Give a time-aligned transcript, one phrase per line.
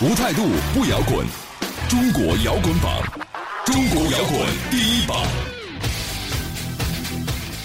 [0.00, 0.42] 无态度
[0.74, 1.24] 不摇滚，
[1.88, 3.00] 中国摇滚榜，
[3.64, 5.53] 中国摇滚第一榜。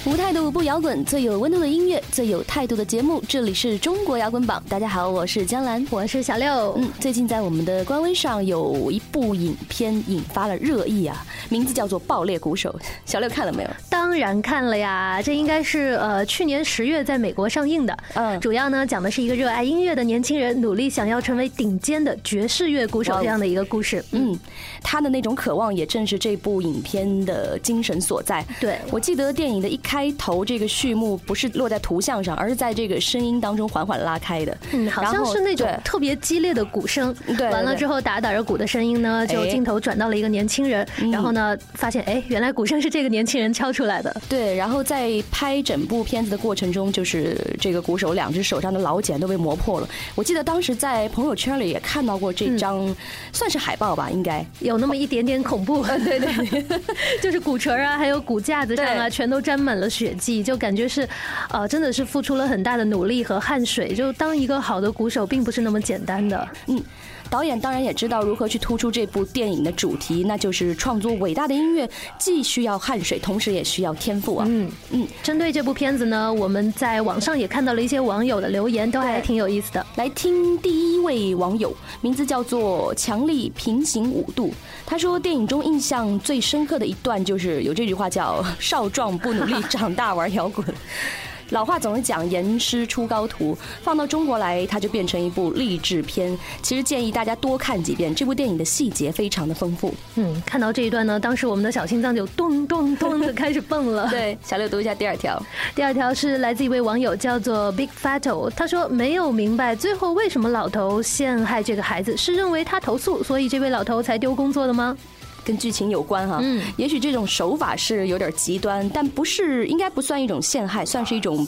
[0.09, 3.23] 无态度不摇滚，最有温度的音乐，最有态度的节目。
[3.27, 6.73] 这里是中国摇滚榜，大家好，我是江兰，我是小六。
[6.79, 12.75] 嗯，最近在我们的官微上有一部影片引发了热议啊，名字叫做《爆裂鼓手》。
[13.05, 13.69] 小六看了没有？
[13.87, 17.95] 当然看了呀，这应该是呃去年十月在美国上映的。
[18.15, 24.03] 嗯，主要呢讲的是一个热爱音乐的年轻人努力想要成为顶尖的爵士乐鼓手这样的一个故事。
[24.13, 24.35] 嗯，
[24.81, 28.43] 他的那种渴望也正是这部影片的精神所在。
[28.59, 29.98] 对，我记得电影的一开。
[29.99, 34.57] 开头这个序幕不是落在图像上，而是在这个声音当中缓缓拉开的。
[34.71, 37.13] 嗯，好像是那种特别激烈的鼓声。
[37.37, 44.21] 对，完了之后打打着鼓的声音呢，就镜头转到了一个年轻人，然后呢发现哎，原来鼓声是这个年轻人敲出来的。
[44.29, 49.89] 对，然后在拍整部片子的过程中，就是这个鼓手两只手上的老茧都被磨破了。
[50.15, 52.95] 我记得当时在朋友圈里也看到过这张，
[53.33, 55.85] 算是海报吧，应该有那么一点点恐怖。
[55.85, 56.79] 对 对，
[57.21, 59.89] 就是鼓槌啊，还有鼓架子上啊，全都沾满了。
[59.89, 61.07] 血迹就感觉是，
[61.49, 63.93] 呃，真的是付出了很大的努力和汗水。
[63.93, 66.47] 就当一个好的鼓手，并不是那么简单的。
[66.67, 66.81] 嗯，
[67.29, 71.87] 导演当然也知道如何去突出这部电影的主题，那就是创作伟大的音乐，
[72.17, 74.45] 既需要汗水，同时也需要天赋啊。
[74.49, 79.85] 嗯嗯，针对这部片子呢，我们在网上也看到了一些网友的留言，都还挺有意思的。
[79.95, 84.51] 来听第一位网友，名字叫做强力平行五度，
[84.85, 90.65] 他说电影中印象最深刻的一段就是有这句话叫“少壮不努力，长大玩摇滚”。
[91.49, 96.37] 老话总是讲严师出高徒，放到中国来，它就变成一部励志片。
[96.61, 99.93] 其实建议大家多看几遍，这部电影的细节非常的丰富。
[100.15, 104.07] 嗯，看到这一段呢，当时我们的小心脏就咚咚咚的开始蹦了。
[104.11, 105.41] 对，小六读一下第二条。
[105.75, 114.95] 第二条是来自一位网友叫做 Big Fato，他说没有明白最后为什么老头陷害这个孩子，是认为他投诉，所以这位老头才丢工作的吗？
[115.43, 121.47] 跟剧情有关哈，嗯，也许这种手法是有点极端，但不是，应该不算一种陷害，算是一种。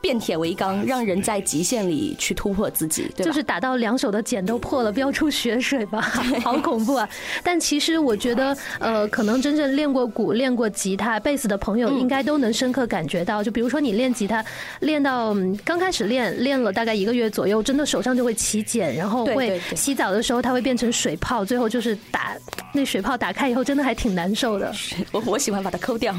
[0.00, 6.00] 变铁为钢， 让人在极限里去突破自己，对就是打到两手的茧都破了，飙出血水吧，
[6.42, 7.08] 好恐怖啊！
[7.42, 13.42] 但其实我觉得，呃，可能真正练过鼓、练过吉他、贝斯的朋友，应该都能深刻感觉到。
[13.42, 14.44] 就比如说你练吉他，
[14.80, 22.36] 练到刚开始练，练了大概一个月左右，真的手上就会起茧，然后会洗澡的时候它会变成水泡，最后就是打
[22.72, 24.72] 那水泡打开以后，真的还挺难受的。
[25.12, 26.14] 我我喜欢把它抠掉。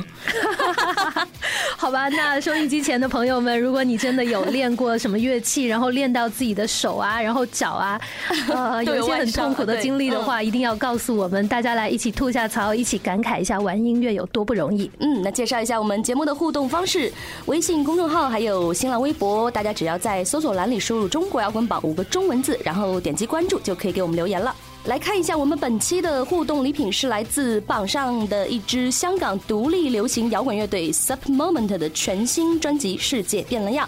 [1.78, 8.00] 好吧，那收音机前的朋友们，如果你真的有练过什么乐器，然后练到自己的手啊，然后脚啊，
[8.50, 14.90] 呃，有一些很痛苦的经历的话，一定要告诉我们，大家来一起吐下槽，一起感慨一下玩音乐有多不容易。
[15.00, 17.12] 嗯，那介绍一下我们节目的互动方式：
[17.46, 24.53] 微信公众号还有新浪微博，大家只要在搜索栏里输入“中国摇滚榜”五个中文字，然后点击关注，就可以给我们留言了。
[24.85, 33.88] 来看一下我们本期的互动礼品是来自榜上的一支香港独立流行摇滚乐队 Sub Moment 的全新专辑《世界变了样》。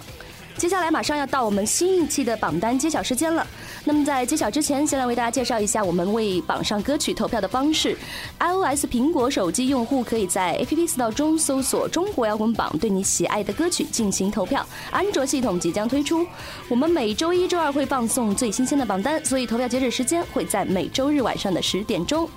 [0.62, 3.48] 接下来马上要到我们新一期的榜单揭晓时间了。
[3.84, 7.98] 那么在揭晓之前，先来为大家介绍一下我们为榜上歌曲投票的方式。
[8.38, 14.64] iOS 苹果手机用户可以在 App Store 中搜索“中国摇滚榜”，对你喜爱的歌曲进行投票。
[14.92, 16.28] 安卓系统即将推出，
[16.70, 22.30] 我们每周一、周二会放送最新鲜的榜单，所以投票截止时间会在每周日晚上的十点钟。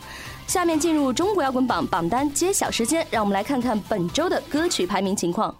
[0.47, 5.55] 下面进入中国摇滚榜榜单揭晓时间，让我们来看看本周的歌曲排名情况。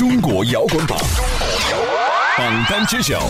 [0.00, 0.98] 中国摇滚榜，
[2.38, 3.20] 榜单揭晓。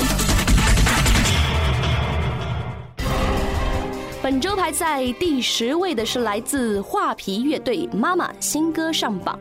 [4.23, 9.37] 本周排在第十位的是来自画皮乐队《妈妈》新歌上榜。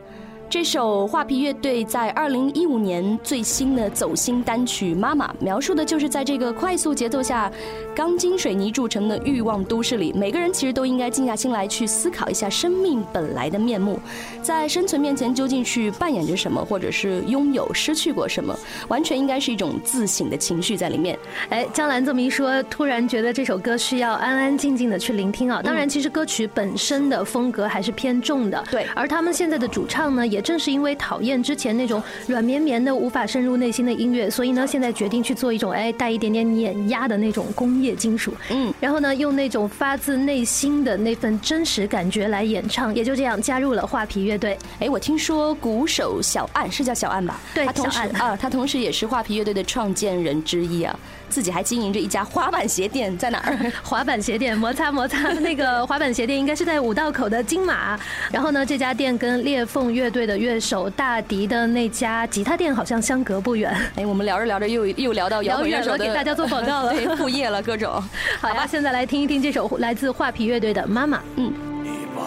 [0.50, 7.48] 这首画皮乐队在二零一五年最新的走心单曲《妈妈》，描述的就是在这个快速节奏下、
[7.94, 14.00] 钢筋水泥铸成的欲望都市里，每个人其实都应该静下心来去思考一下生命本来的面目，
[14.42, 18.52] 在生存面前究竟去扮演着什么，或者是拥有失去过什么，
[18.88, 21.16] 完全应该是一种自省的情绪在里面。
[21.50, 25.62] 哎，江兰这么一说，突然觉得这首歌需要安安静静的去聆听啊。
[25.62, 28.84] 当然，其实歌曲本身的风格还是偏重的，对。
[28.96, 30.39] 而他们现在的主唱呢，也。
[30.40, 38.32] 也正是因为讨厌之前那种软绵绵的、无法深入内心的音乐，所以呢，现在决定去做一种哎带一点点碾压的那种工业金属。
[38.48, 44.56] 嗯，然后呢，用那种发自内心的那份真实感觉来演唱，也就这样加入了画皮乐队。
[44.78, 47.38] 哎，我听说鼓手小岸是叫小岸吧？
[47.54, 50.98] 对，他同时啊，他同时也是画皮乐队的创建人之一啊。
[51.30, 53.72] 自己还经营着一家滑板鞋店，在哪儿？
[53.82, 55.32] 滑板鞋店，摩擦摩擦。
[55.34, 57.98] 那个 滑板鞋店应该是在五道口的金马。
[58.32, 63.74] 然后呢，这家店跟裂缝乐队的乐手大迪的那家吉他店好像相隔不远。
[63.96, 68.02] 哎，我们聊着聊着又又聊到摇滚乐手给大家做广告了，副业了各种。
[68.40, 71.18] 好呀，现在来听一听这首来自画皮乐队的《妈妈》。
[71.36, 71.52] 嗯。
[71.82, 72.24] 你扮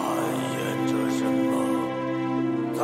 [0.50, 1.52] 演着什么
[2.78, 2.80] 在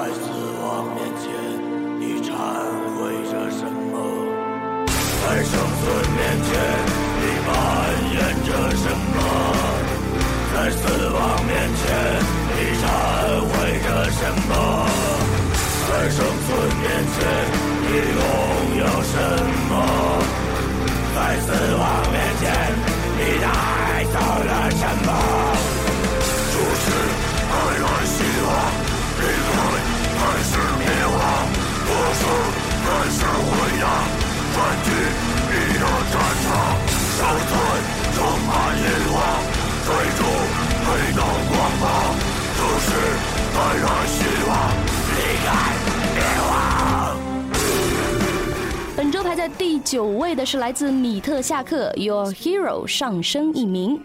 [6.30, 7.50] 面前，你扮
[8.14, 9.18] 演着什么？
[10.54, 10.78] 在死
[11.10, 11.82] 亡面前，
[12.54, 12.82] 你忏
[13.50, 13.50] 悔
[13.82, 14.50] 着什么？
[15.88, 16.48] 在生存
[16.78, 17.18] 面前，
[17.82, 17.84] 你
[18.14, 18.22] 拥
[18.78, 19.14] 有什
[19.70, 19.72] 么？
[21.16, 21.82] 在死亡
[22.12, 22.46] 面前，
[23.18, 23.44] 你带
[24.04, 24.14] 走
[24.46, 25.10] 了什么？
[26.52, 26.86] 注视
[27.50, 28.14] 爱来希
[28.46, 28.48] 望，
[29.18, 29.52] 离开
[30.14, 31.18] 还是灭亡？
[31.88, 32.22] 多少
[32.84, 33.50] 还是回
[33.82, 33.89] 答？
[50.30, 54.00] 位的是来自米特夏克《Your Hero》上升一名。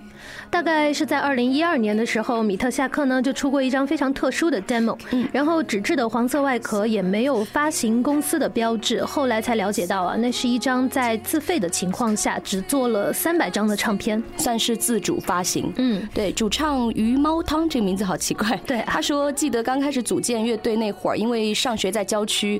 [0.49, 15.71] 大概是在二零一二年的时候，米特夏克呢就出过一张非常特殊的 demo，嗯，然后纸质的黄色外壳也没有发行公司的标志，后来才了解到啊，那是一张在自费的情况下只做了三百张的唱片，算是自主发行。
[15.77, 18.59] 嗯，对，主唱鱼猫汤这个名字好奇怪。
[18.65, 22.59] 对，他说记得刚开始组建乐队那会儿，因为上学在郊区。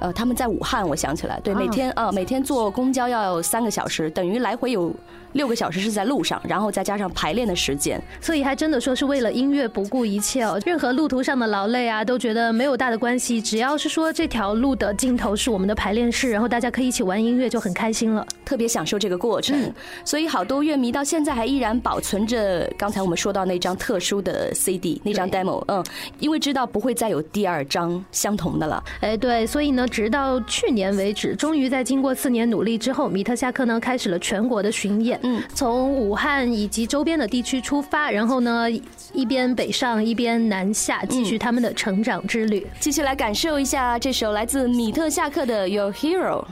[0.00, 4.94] 呃，他们在武汉，我想起来，对，每天呃每天坐公交要三个小时，等于来回有
[5.32, 10.60] 六个小时是在路上，然后再加上排练的时间，所以还真的说是为了音乐不顾一切哦。
[10.64, 19.72] 任何路途上的劳累啊，都觉得没有大的关系，只要是说这条路的尽头是我们的排练室，然后大家可以一起玩音乐，就很开心了，特别享受这个过程。
[20.04, 25.84] 所以好多乐迷到现在还依然保存着刚才我们说到那张特殊的 CD，那张 demo，嗯，
[26.20, 28.82] 因为知道不会再有第二张相同的了。
[29.00, 29.86] 哎，对，所以呢。
[29.88, 35.18] 直到去年为止，终于在经过四年努力之后，米特夏克呢开始了全国的巡演。
[35.22, 38.66] 嗯，从武汉以及周边的地区出发，然后呢
[39.12, 42.66] 一边北上一边南下，继续他们的成长之旅。
[42.78, 46.42] 继续来感受一下这首来自米特夏克的《Your Hero》。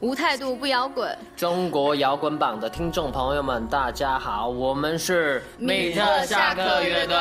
[0.00, 7.16] 无态度不摇滚，中国摇滚榜的听众朋友们，大家好，我们是米特夏克乐队。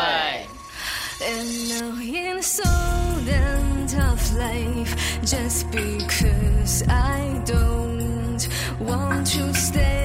[1.20, 2.64] And now in so
[3.28, 8.48] end of life, just because I don't
[8.80, 9.97] want to stay.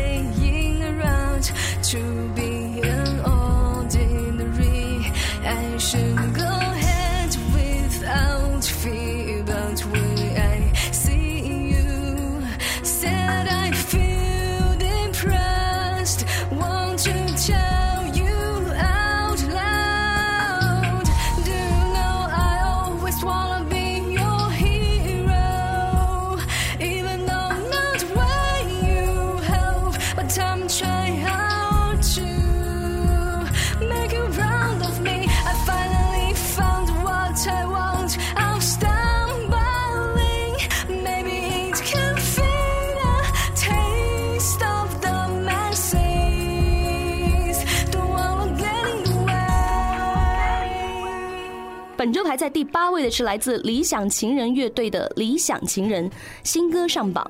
[52.13, 56.11] 本周排在第八位的是来自理想情人乐队的《理想情人》
[56.45, 57.29] 新歌上榜。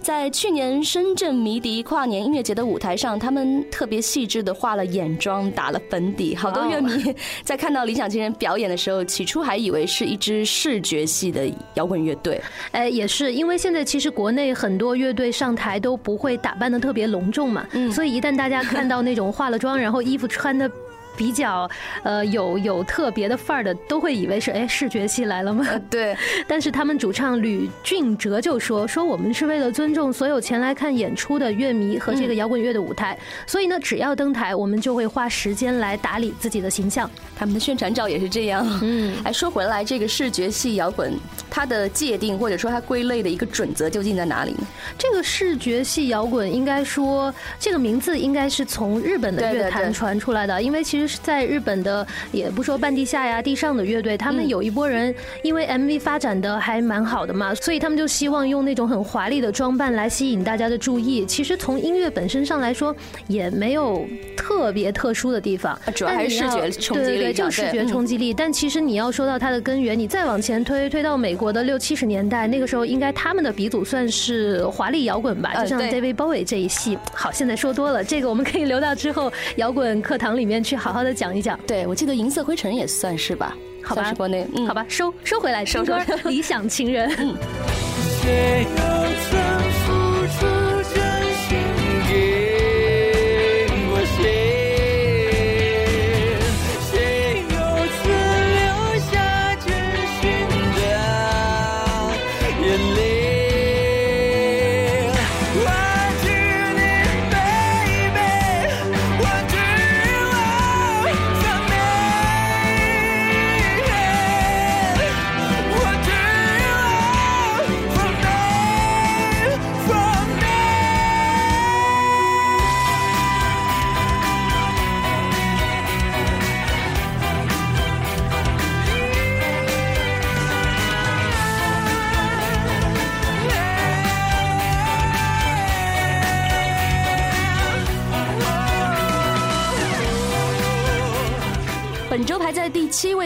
[0.00, 6.34] 在去年深圳迷笛跨年音乐节的舞台上，他们特别细致的化了眼妆，打了粉底。
[6.34, 7.14] 好多乐迷
[7.44, 12.40] 在看到理想情人表演的时候，起初还以为是一支视觉系的摇滚乐队。
[12.70, 20.70] 哎，也是因为现在其实国内很多乐队上台都不会打扮的特别隆重嘛，所以一旦大家看到那种化了妆，然后衣服穿的。
[21.16, 21.68] 比较
[22.02, 25.66] 呃有有特别的范儿的，都会以为是哎视觉系来了吗？
[25.88, 26.16] 对。
[26.46, 33.16] 但是他们主唱吕俊哲就说说我们是为了尊重所有前来看演出的乐迷和这个摇滚乐的舞台，
[33.46, 37.08] 所以呢，只要登台，我们就会花时间来打理自己的形象。
[37.36, 38.66] 他们的宣传照也是这样。
[38.82, 39.16] 嗯。
[39.24, 41.12] 哎，说回来，这个视觉系摇滚
[41.48, 44.66] 它的界定或者说它归类的一个准则究竟在哪里呢？
[44.98, 51.03] 这个视觉系摇滚应该说这个名字应该是从日本的乐坛传出来的，因为其实。
[51.04, 61.26] 其实，在日本的也不说半地下呀、地上的乐队，他们有一波人因为 MV 发展的还蛮好的嘛，所以他们就希望用那种很华丽的装扮来吸引大家的注意。
[61.26, 62.96] 其实从音乐本身上来说，
[63.26, 68.32] 也没有特别特殊的地方，主要还是视觉冲击力对对对，就视觉冲击力。
[68.32, 76.96] 但其实你要说到它的根源，你再往前推，推到美国的六七十年代，那个时候应该他们的鼻祖算是华丽摇滚吧，就像 David Bowie 这一系。
[77.12, 81.58] 好，现在说多了，这个我们可以留到之后摇滚课堂里面去好好的讲一讲。
[81.66, 85.92] 对，我记得银色灰尘也算是吧，好吧，国内，嗯，好吧，收收回来，收收
[86.26, 87.12] 理想情人。
[87.18, 89.03] 嗯。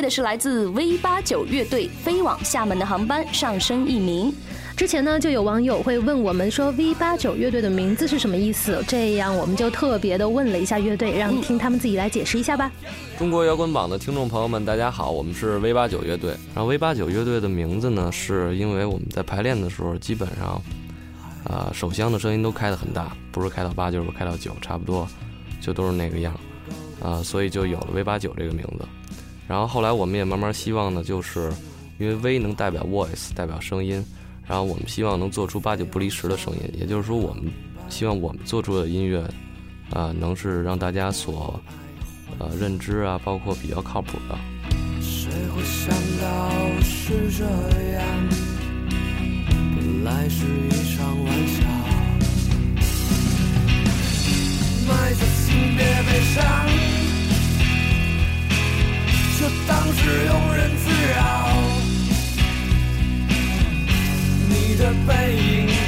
[0.08, 4.32] 是来自 V 八九乐队《飞往厦门的航班》上升一名。
[4.76, 8.80] 之前呢，就有网友会问我们说 V 八九乐队的名字是什么意思？
[8.86, 12.70] 这样我们就特别的问了一下乐队，让听他们自己来解释一下吧。
[13.18, 16.30] 中国摇滚榜的听众朋友们，大家好，我们是 V 八九乐队。
[16.54, 20.62] 然后 V 八九乐队的名字呢，是因为我们在排练的时候，基本上，
[21.42, 25.08] 呃，手箱的声音都开得很大，不是开到八就是开到九，差不多
[25.60, 26.32] 就都是那个样，
[27.02, 28.86] 啊、所以就有了 V 八九这个名字。
[29.48, 31.50] 然后后来我们也慢慢希望呢，就是
[31.98, 34.04] 因为 V 能代表 voice，代表声音，
[34.46, 37.44] 然后我们希望能做出八九不离十的声音，也就是说，我们
[37.88, 39.26] 希望我们做出的音乐，
[39.90, 41.58] 啊、能是让大家所
[42.38, 44.38] 呃认知啊，包括比较靠谱的。
[45.00, 46.52] 谁会想到
[46.82, 47.44] 是这
[47.94, 48.04] 样？
[49.74, 51.62] 本来是一场玩笑，
[54.86, 56.44] 埋在心别悲伤，
[59.38, 61.18] 就当是庸人自扰。
[64.48, 65.87] 你的背影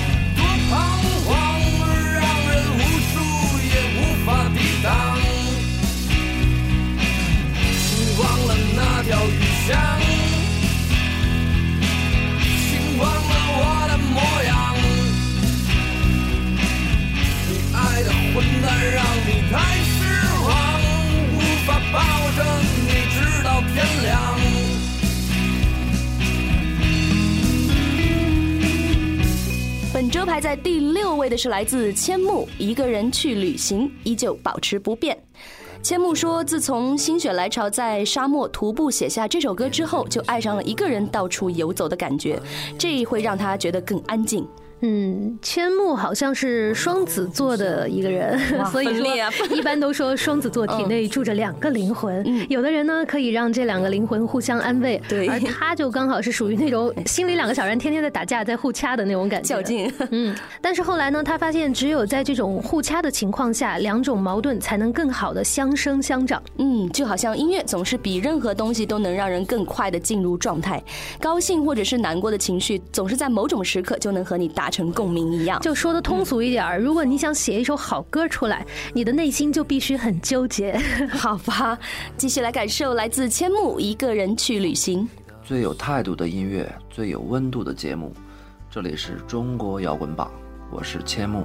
[31.41, 35.19] 是来自千木，一个人去旅行，依旧保持不变。
[35.83, 42.39] 千木说，自从心血来潮在沙漠徒步写下这首歌之后，就爱上了一个人到处游走的感觉，
[42.79, 44.47] 这会让他觉得更安静。
[44.83, 48.39] 嗯，千木好像是双子座的一个人，
[48.73, 49.07] 所以说
[49.55, 52.25] 一般都说双子座体内住着两个灵魂。
[52.49, 59.51] 有的人呢可以让这两个灵魂互相安慰，对而他就刚好是属于那种心里两个小人天天在打架，在互掐的那种感觉。
[59.51, 66.41] 较劲， 嗯，但是后来呢，他发现只有在这种互掐的情况下，两种矛盾才能更好的相生相长。
[66.59, 70.83] 嗯，就好像音乐总是比任何东西都能让人更快的进入状态，
[71.21, 75.61] 高兴或者是难过的情绪，总是在某种时刻就能和你达成共鸣一样。
[75.61, 80.81] 就说的通俗一点儿，如果你想写一首好歌出来，你的内心就必须很纠结。
[81.11, 81.77] 好吧，
[82.17, 85.09] 继续来感受来自千木一个人去旅行。
[85.43, 88.15] 最有态度的音乐，最有温度的节目，
[88.71, 90.31] 这里是中国摇滚榜，
[90.71, 91.45] 我是千木。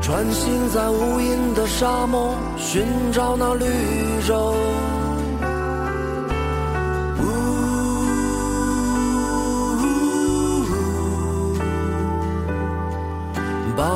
[0.00, 3.66] 穿行在无垠的沙漠，寻找那绿
[4.26, 4.56] 洲。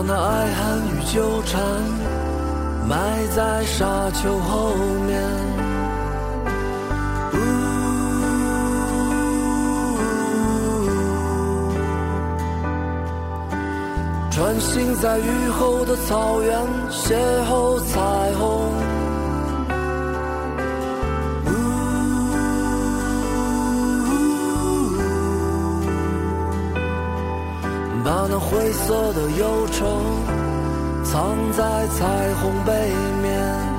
[0.07, 1.63] 那爱恨与纠缠
[2.87, 4.75] 埋在沙丘后
[5.07, 5.23] 面。
[14.31, 16.59] 穿行在雨后的草原，
[16.91, 17.15] 邂
[17.49, 18.01] 逅彩
[18.35, 18.94] 虹。
[28.05, 29.87] 把那灰色的忧愁，
[31.03, 32.93] 藏在彩虹背
[33.23, 33.74] 面。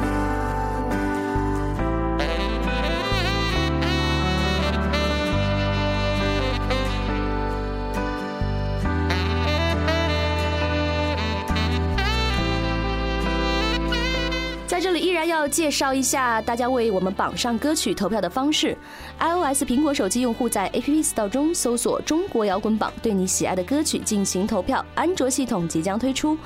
[15.47, 18.77] 介绍一下大家为我们榜上歌曲投票的方式。
[19.19, 24.85] iOS 苹果手机用户在 App Store 中搜索“中国摇滚榜”，对你喜爱的歌曲进行投票。
[24.95, 26.37] 安卓系统即将推出，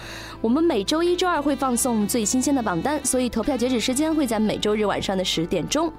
[0.42, 5.92] 我们每周一、周二会放送最新鲜的榜单，所以投票截止时间会在每周日晚上的十点钟。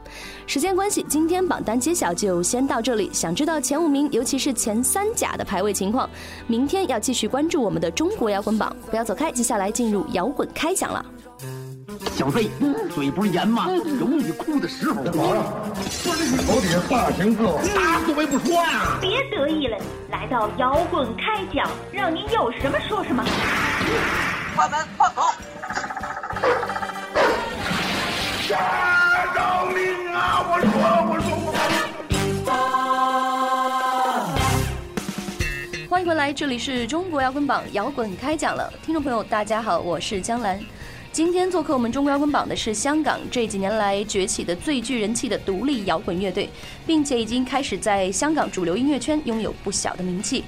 [0.46, 3.10] 时间关系，今天榜单揭晓就先到这里。
[3.12, 6.08] 想知道前五名，尤其是前三甲的排位情况，
[6.46, 8.74] 明天要继续关注我们的中国摇滚榜。
[8.90, 11.04] 不要走开，接下来进入摇滚开讲了。
[12.16, 12.50] 小飞，
[12.94, 13.66] 嘴不是严吗？
[13.68, 15.02] 有你哭的时候。
[15.02, 17.42] 完了，说这你头顶上大型字，
[17.74, 18.98] 打死我也不说呀！
[19.00, 19.76] 别得意了，
[20.10, 23.24] 来到摇滚开讲，让您有什么说什么。
[24.54, 25.22] 关门放狗。
[28.50, 28.58] 呀！
[29.34, 30.44] 饶命啊！
[30.48, 30.70] 我说，
[31.08, 31.50] 我说，我。
[35.88, 38.72] 欢迎回来，这里是中国摇滚榜，摇滚开讲了。
[38.84, 40.60] 听众朋友，大家好，我是江兰。
[41.12, 46.48] 今天做客我们中国摇滚榜的是香港这几年来崛起的最具人气的独立摇滚乐队，
[46.86, 50.44] 并且已经开始在香港主流音乐圈拥有不小的名气。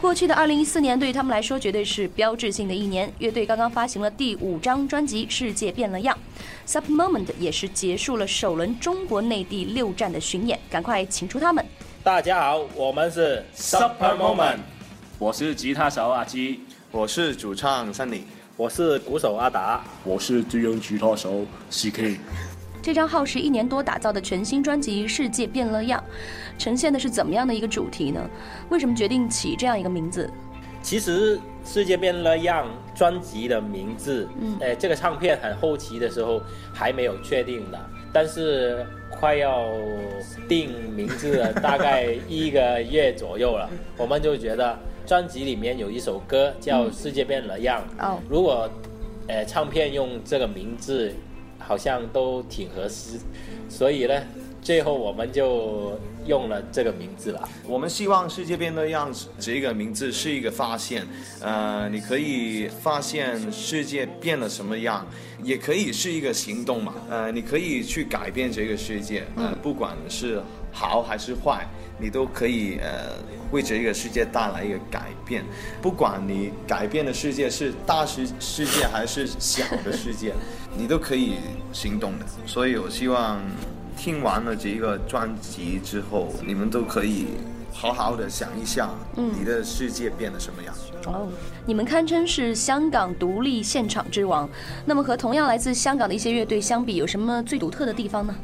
[0.00, 6.16] 过去的二零一四年对于他们来说绝对是标志性的一年，乐队刚刚发行了第五张专辑《世界变了样》
[6.64, 11.64] ，Super Moment 也是结束了首轮中国内地六站的巡演，赶快请出他们。
[12.04, 14.58] 大家好，我们是 Super Moment，
[15.18, 16.60] 我是吉他手阿基，
[16.92, 18.20] 我是主唱 Sunny。
[18.56, 22.16] 我是鼓手阿达，我是低音吉他手 CK。
[22.80, 26.02] 这张耗时一年多打造的全新专辑《世界变了样》，
[26.62, 28.20] 呈现的是怎么样的一个主题呢？
[28.68, 30.30] 为什么决定起这样一个名字？
[30.82, 36.40] 其实《世界变了样》专辑的名字，嗯，呃，这个唱片很后期的时候
[36.72, 39.72] 还没有确定的，但是快要
[40.48, 44.78] 定名字了， 大概一个月左右了，我们就觉得。
[45.06, 48.68] 专辑里面有一首歌叫《世界变了样》，哦，如果，
[49.28, 51.12] 呃，唱片用这个名字，
[51.58, 53.18] 好像都挺合适，
[53.68, 54.22] 所以呢，
[54.62, 57.48] 最后我们就用了这个名字了。
[57.66, 61.06] 我们希望《世界变了样》这个名字是一个发现，
[61.40, 65.06] 呃，你可以发现世界变了什么样，
[65.42, 70.42] 也可以是一个行动嘛，呃，你可以去改变这个世界，呃，不管是
[70.74, 71.66] 好还是坏。
[71.96, 73.12] 你都可以呃
[73.52, 75.44] 为这个世界带来一个改变，
[75.80, 80.34] 不管你改变的世界是大世世界还是小的世界，
[80.76, 81.36] 你都可以
[81.72, 82.26] 行动的。
[82.46, 83.40] 所以我希望
[83.96, 87.28] 听完了这个专辑之后，你们都可以
[87.72, 90.74] 好好的想一下，你的世界变得什么样。
[91.06, 91.28] 哦，
[91.64, 94.50] 你们堪称是香港独立现场之王，
[94.84, 98.34] 那么和同样来自香港的一些乐队相比，有什么最独特的地方呢？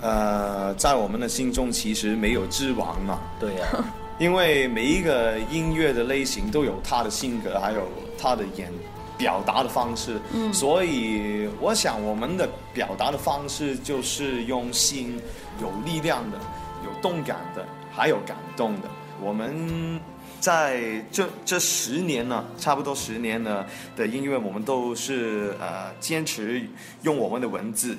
[0.00, 3.18] 呃，在我们的心中其实没有之王嘛。
[3.40, 3.66] 对呀，
[4.18, 8.72] 因为每一个音乐的类型都有他的性格，还有他的演
[9.16, 10.20] 表达的方式。
[10.32, 15.20] 嗯，所以我想我们的表达的方式就是用心、
[15.60, 16.38] 有力量的、
[16.84, 18.88] 有动感的，还有感动的。
[19.20, 20.00] 我们
[20.38, 26.64] 在这这十年呢，差不多十年呢的音乐，我们都是呃坚持
[27.02, 27.96] 用我们的文字。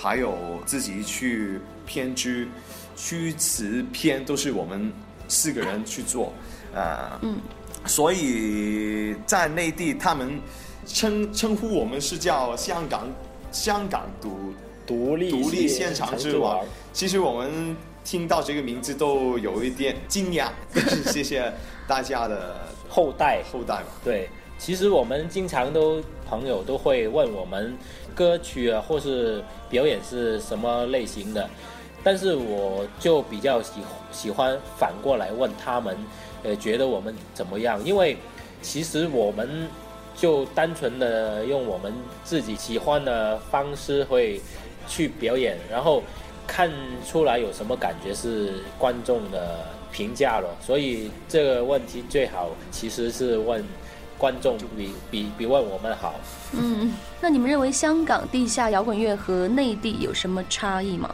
[0.00, 0.34] 还有
[0.64, 2.48] 自己去编剧，
[2.96, 4.90] 曲词编都是我们
[5.28, 6.32] 四个人去做，
[6.74, 7.36] 呃，嗯，
[7.84, 10.40] 所以在内地他们
[10.86, 13.06] 称称呼我们是叫香港
[13.52, 14.54] 香港独
[14.86, 16.64] 独立独立现场之王。
[16.94, 20.48] 其实我们听到这个名字都有一点惊讶，
[21.12, 21.52] 谢谢
[21.86, 22.56] 大家的
[22.88, 23.88] 后代后代嘛。
[24.02, 27.76] 对，其实我们经常都朋友都会问我们。
[28.12, 31.48] 歌曲啊，或是表演是什么类型的？
[32.02, 33.80] 但是我就比较喜
[34.12, 35.96] 喜欢反过来问他们，
[36.42, 37.82] 呃，觉得我们怎么样？
[37.82, 38.18] 因为
[38.60, 39.66] 其实我们
[40.14, 44.38] 就单纯的用我们自己喜欢的方式会
[44.86, 46.02] 去表演，然后
[46.46, 46.70] 看
[47.08, 50.54] 出来有什么感觉是观众的评价了。
[50.60, 53.64] 所以这个问题最好其实是问。
[54.20, 56.20] 观众比比比问我们好。
[56.52, 61.12] 嗯，那你们认为香港地下摇滚乐和内地有什么差异吗？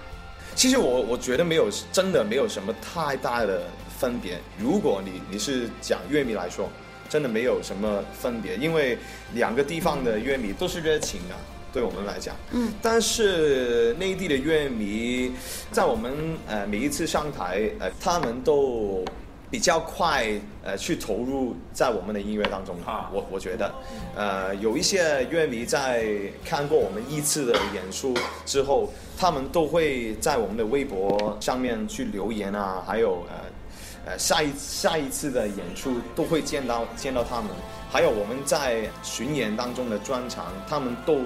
[0.56, 3.62] 其实我我觉得没有，真的没有什么太大的
[3.96, 4.40] 分别。
[4.58, 6.68] 如果你你是讲乐迷来说，
[7.08, 8.98] 真的没有什么分别，因为
[9.34, 11.34] 两个地方的乐迷都是热情的，
[11.72, 12.34] 对我们来讲。
[12.50, 12.72] 嗯。
[12.82, 15.30] 但是内地的乐迷，
[15.70, 16.12] 在我们
[16.48, 19.04] 呃每一次上台，呃，他们都。
[19.50, 20.26] 比较快
[20.64, 22.76] 呃去投入在我们的音乐当中。
[23.12, 23.72] 我我觉得，
[24.14, 26.04] 呃，有一些乐迷在
[26.44, 37.50] 看过我们一次的演出之后，他们都会在我们的微博上面去留言啊，还有呃呃下一下一次的演出都会见到见到他们，
[37.90, 41.20] 还有我们在巡演当中的专场，他们都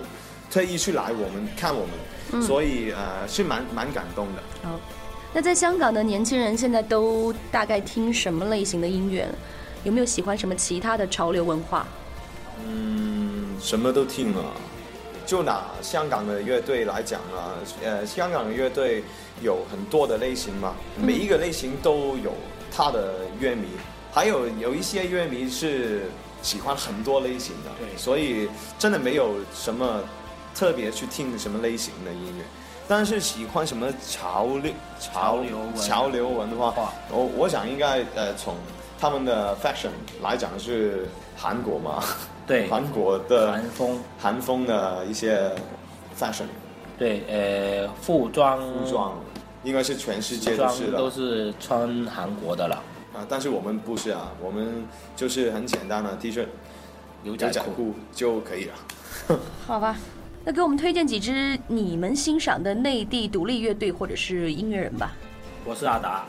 [0.50, 1.90] 特意去来我们看我们，
[2.32, 4.42] 嗯所以呃是蛮蛮感动的。
[4.62, 4.78] 好，
[5.32, 9.28] 那在香港的年轻人现在都大概听什么类型的音乐？
[9.84, 11.86] 有没有喜欢什么其他的潮流文化？
[12.66, 14.44] 嗯，什么都听啊。
[15.24, 19.04] 就拿香港的乐队来讲啊，呃，香港的乐队
[19.40, 22.34] 有很多的类型嘛，每一个类型都有
[22.72, 23.68] 他的乐迷，
[24.12, 26.10] 还有有一些乐迷是
[26.42, 30.02] 喜欢很多类型的，对，所以真的没有什么
[30.52, 32.44] 特别去听什么类型的音乐。
[32.90, 36.74] 但是喜欢什么潮流潮流文潮流文化，
[37.08, 38.56] 我我想应该呃从
[38.98, 42.02] 他们的 fashion 来讲是韩国嘛，
[42.48, 42.66] 对。
[42.68, 44.00] 韩国的韩风。
[44.18, 45.52] 韩风的一些
[46.18, 46.46] fashion
[46.98, 48.58] 对，呃，服装。
[48.58, 49.16] 服装
[49.62, 50.98] 应该是全世界都是的。
[50.98, 52.74] 都是穿韩国的了。
[53.14, 56.44] 啊，但是我们不是啊，我们就是很简单的 T 恤、
[57.22, 57.70] 牛仔裤。
[57.70, 58.74] 裤就可以了。
[59.64, 59.96] 好吧，
[60.42, 65.12] 那给我们推荐几支你们欣赏的内地独立乐队或者是音乐人吧。
[65.66, 66.24] 我是阿达，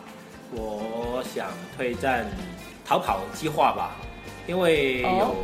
[0.51, 1.47] 我想
[1.77, 2.25] 推荐
[2.85, 3.95] 逃跑计划吧，
[4.47, 5.35] 因为有、哦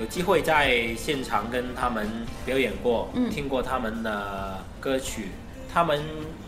[0.00, 2.08] 有机会在现场跟他们
[2.46, 5.28] 表演过，嗯听过他们的歌曲，
[5.72, 6.00] 他们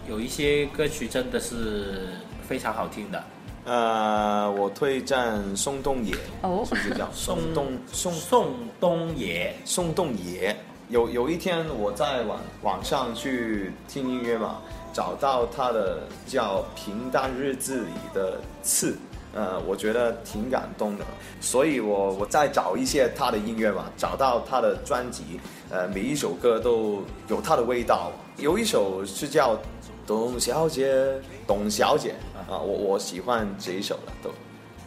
[0.08, 2.08] 有一些歌曲真的是
[2.48, 3.24] 非常好听的。
[3.66, 9.54] 呃，我推荐宋冬野，哦是不是叫宋冬宋宋冬野？
[9.66, 10.56] 宋冬野。
[10.88, 14.58] 有有一天我在网网上去听音乐嘛，
[14.92, 18.92] 找到他的叫《平淡日子里的刺》，
[19.34, 21.04] 呃，我觉得挺感动的，
[21.40, 28.12] 所以我我再找一些他的音乐嘛，找到他的专辑，呃，每一首歌都有他的味道。
[28.36, 29.54] 有一首是叫
[30.06, 30.92] 《董小姐》，
[31.46, 32.14] 董小姐
[32.48, 34.30] 啊，我我喜欢这一首的都。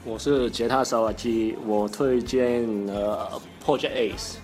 [0.05, 3.27] 我是吉他手阿基，我推荐呃
[3.65, 4.35] Project Ace。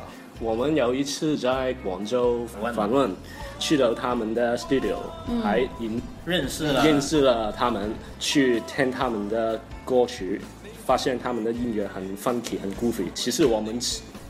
[0.43, 3.09] 我们有一次在广州访问，
[3.57, 4.97] 去了他们的 studio，、
[5.29, 10.41] 嗯还认认识了认识了他们，去听他们的歌曲，
[10.85, 13.05] 发现他们的音乐很 funky 很 goofy。
[13.13, 13.79] 其实我们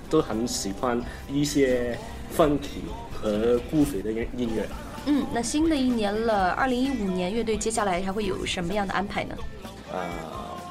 [0.08, 1.98] 都很喜欢一些
[2.38, 4.68] funky 和 goofy 的音音乐。
[5.08, 9.36] 嗯，那新的一年了，二零一五年乐队接下来还会有什么样的安排呢？
[9.92, 10.00] 呃，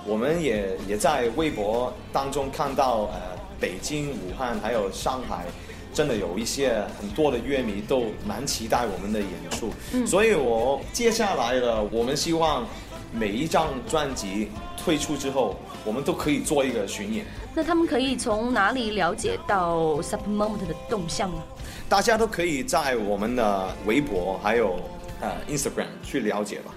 [0.07, 3.32] 我们也也在微博当中看到，呃，
[3.63, 5.47] 北京、武汉还有上海，
[5.95, 9.71] 真的有一些很多的乐迷都蛮期待我们的演出。
[9.93, 12.67] 嗯所以我接下来的，我们希望
[13.13, 21.41] 每一张专辑推出之后，我们都可以做一个巡演，那他们可以从哪里了解到 Sup Moment 的动向呢？
[21.89, 24.81] 大家都可以在我们的微博还有
[25.21, 26.75] 呃 Instagram 去了解吧。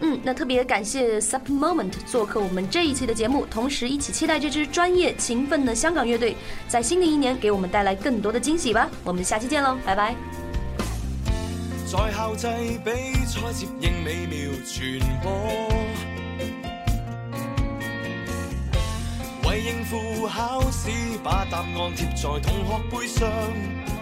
[0.00, 6.36] 嗯，那特别感谢 Sup Moment 做客我们这一期的节目，同时一起期待这支专业勤奋的香港乐队
[6.68, 8.90] 在新的一年给我们带来更多的惊喜吧。
[9.02, 10.14] 我们下期见喽，拜拜。
[11.86, 12.46] 在校际
[12.84, 12.90] 比
[13.24, 15.30] 賽接應美妙傳播，
[19.48, 23.95] 為應付考試，把答案貼在同學背上。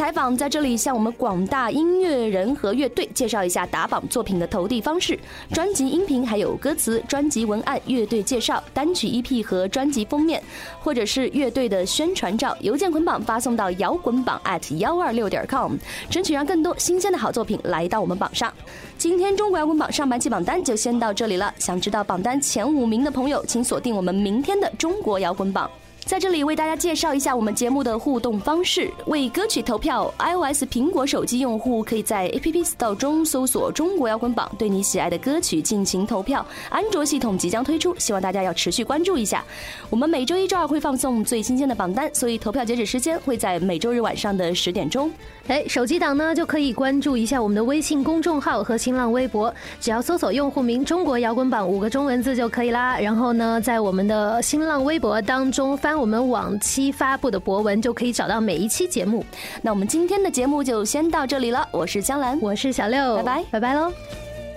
[0.00, 5.20] 采访，在这里向我们广大音乐人和乐队介绍一下打榜作品的投递方式：
[5.52, 10.42] 专辑音频、还有歌词、专辑文案、乐队介绍、单曲 EP 和专辑封面，
[10.82, 15.74] 或者是乐队的宣传照，邮件捆绑发送到摇滚榜 at 幺二六点 com，
[16.08, 18.50] 争取让更多新鲜的好作品来到我们榜上。
[18.96, 25.70] 今天中国摇滚榜上半期榜单就先到这里了，想知道榜单前五名的朋友，请锁定我们明天的中国摇滚榜。
[26.04, 28.90] 在这里为大家介绍一下我们节目的互动方式。
[29.06, 36.44] 为歌曲投票，iOS 苹果手机用户可以在 App Store 中搜索“中国摇滚榜”，对你喜爱的歌曲进行投票。
[36.68, 39.44] 安卓系统即将推出，希望大家要持续关注一下。
[39.88, 45.10] 我们每周一、周二会放送最新鲜的榜单，所以投票截止时间会在每周日晚上的十点钟。
[45.46, 52.98] 哎，手机党呢就可以关注一下我们的微信公众号和新浪微博，只要搜索用户名“中国摇滚榜”五个中文字就可以啦。
[52.98, 59.26] 然后呢，在我们的新浪微博当中发翻我们往期发布的博文，就可以找到每一期节目。
[59.60, 63.92] 那我们今天的节目就先到这里了，我是江兰，我是小六，拜拜，拜拜喽。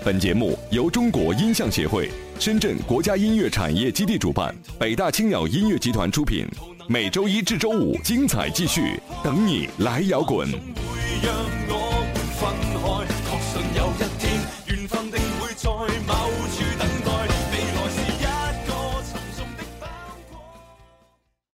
[0.06, 6.46] 本节目由中国音像协会、深圳国家音乐产业基地主办，北大青鸟音乐集团出品。
[6.88, 10.48] 每周一至周五精彩继续，等你来摇滚。